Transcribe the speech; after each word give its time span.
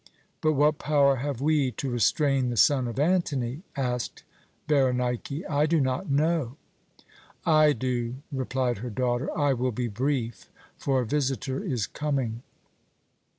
"But 0.41 0.53
what 0.53 0.79
power 0.79 1.17
have 1.17 1.41
we 1.41 1.69
to 1.73 1.91
restrain 1.91 2.49
the 2.49 2.57
son 2.57 2.87
of 2.87 2.97
Antony?" 2.97 3.61
asked 3.77 4.23
Berenike. 4.65 5.43
"I 5.47 5.67
do 5.67 5.79
not 5.79 6.09
know." 6.09 6.57
"I 7.45 7.73
do," 7.73 8.15
replied 8.31 8.79
her 8.79 8.89
daughter. 8.89 9.29
"I 9.37 9.53
will 9.53 9.71
be 9.71 9.87
brief, 9.87 10.49
for 10.75 11.01
a 11.01 11.05
visitor 11.05 11.63
is 11.63 11.85
coming." 11.85 12.41